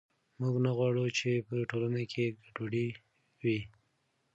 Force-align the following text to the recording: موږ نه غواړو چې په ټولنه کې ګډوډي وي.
موږ 0.39 0.55
نه 0.65 0.71
غواړو 0.77 1.05
چې 1.17 1.29
په 1.47 1.55
ټولنه 1.69 2.01
کې 2.11 2.25
ګډوډي 2.41 2.87
وي. 3.41 3.59